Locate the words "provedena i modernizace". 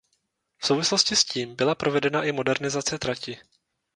1.75-2.99